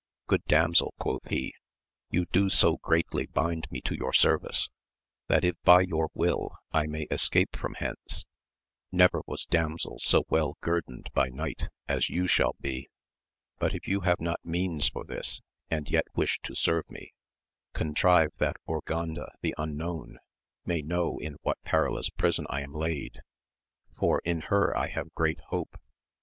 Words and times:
Good 0.25 0.43
damsel, 0.45 0.95
quoth 0.99 1.27
he, 1.29 1.53
you 2.09 2.25
do 2.25 2.49
so 2.49 2.77
greatly 2.77 3.27
bind 3.27 3.69
me 3.69 3.81
to 3.81 3.93
your 3.93 4.13
service, 4.13 4.67
that 5.27 5.43
if 5.43 5.55
by 5.61 5.81
your 5.81 6.09
help 6.19 6.53
I 6.71 6.87
may 6.87 7.03
escape 7.11 7.55
from 7.55 7.75
hence, 7.75 8.25
never 8.91 9.21
was 9.27 9.45
damsel 9.45 9.99
so 9.99 10.23
well 10.27 10.55
guer 10.59 10.81
doned 10.81 11.11
by 11.13 11.29
knight 11.29 11.69
as 11.87 12.09
you 12.09 12.25
shall 12.25 12.55
be: 12.59 12.89
but 13.59 13.75
if 13.75 13.87
you 13.87 13.99
have 13.99 14.19
not 14.19 14.43
means 14.43 14.89
for 14.89 15.03
this 15.03 15.39
and 15.69 15.87
yet 15.87 16.05
wish 16.15 16.39
to 16.45 16.55
serve 16.55 16.89
me, 16.89 17.13
contrive 17.73 18.31
that 18.37 18.57
Urganda 18.67 19.29
the 19.43 19.53
Unknown 19.59 20.17
may 20.65 20.81
know 20.81 21.19
in 21.19 21.35
what 21.43 21.61
perilous 21.61 22.09
prison 22.09 22.47
I 22.49 22.61
am 22.61 22.73
laid, 22.73 23.21
for 23.95 24.19
in 24.25 24.41
her 24.49 24.75
I 24.75 24.87
have 24.87 25.13
great 25.13 25.41
hope. 25.49 25.79